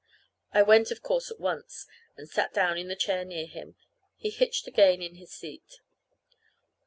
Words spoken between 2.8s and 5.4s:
the chair near him. He hitched again in his